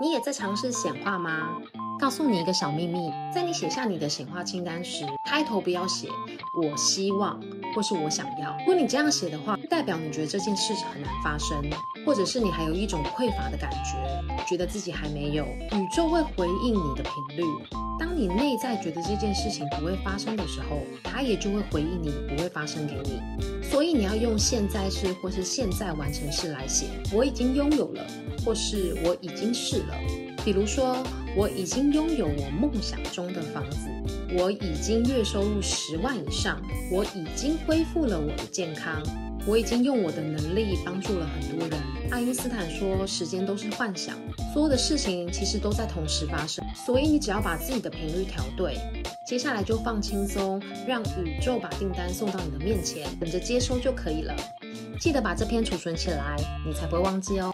[0.00, 1.56] 你也在尝试显化吗？
[1.98, 6.08] 告诉你一个小秘密，在你写下你的显化清单时，开头不要写
[6.62, 7.40] “我希望”
[7.74, 8.56] 或是“我想要”。
[8.64, 11.60] 如果你这样写的话，代表你觉得这件事很难发生，
[12.06, 15.44] 或者是你还有一种匮乏的感觉，觉得自己还没有。
[15.44, 17.87] 宇宙会回应你的频率。
[17.98, 23.20] 当你内在觉得这件事情不会发生的时候，它也就会回应你不会发生给你。
[23.62, 26.86] 所以你要用现在式或是现在完成式来写。
[27.12, 28.06] 我已经拥有了，
[28.44, 29.94] 或是我已经是了。
[30.44, 30.96] 比如说，
[31.36, 33.88] 我已经拥有我梦想中的房子，
[34.38, 39.02] 我已经月收入十万以上，我已经恢复了我的健康，
[39.46, 41.77] 我已经用我的能力帮助了很多人。
[42.18, 44.16] 爱因斯坦说，时间都是幻想，
[44.52, 48.76] 所有的事情其实都在同时发生，所以你只要把自己的频率调对，
[49.24, 54.34] 接下来就放轻松，让宇宙把订单送到你的面前，等着接收就可以了。
[54.98, 56.34] 记得把这篇储存起来，
[56.66, 57.46] 你才不会忘记哦。